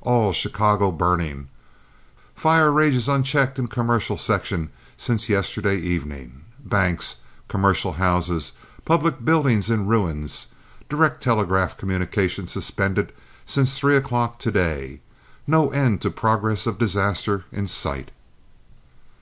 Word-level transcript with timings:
ALL 0.00 0.32
CHICAGO 0.32 0.90
BURNING 0.90 1.46
FIRE 2.34 2.72
RAGES 2.72 3.08
UNCHECKED 3.08 3.60
IN 3.60 3.68
COMMERCIAL 3.68 4.16
SECTION 4.16 4.70
SINCE 4.96 5.28
YESTERDAY 5.28 5.76
EVENING. 5.80 6.42
BANKS, 6.64 7.14
COMMERCIAL 7.46 7.92
HOUSES, 7.92 8.54
PUBLIC 8.84 9.24
BUILDINGS 9.24 9.70
IN 9.70 9.86
RUINS. 9.86 10.48
DIRECT 10.88 11.22
TELEGRAPHIC 11.22 11.78
COMMUNICATION 11.78 12.48
SUSPENDED 12.48 13.12
SINCE 13.46 13.78
THREE 13.78 13.96
O'CLOCK 13.98 14.40
TO 14.40 14.50
DAY. 14.50 15.00
NO 15.46 15.70
END 15.70 16.02
TO 16.02 16.10
PROGRESS 16.10 16.66
OF 16.66 16.76
DISASTER 16.76 17.44
IN 17.52 17.68
SIGHT. 17.68 18.10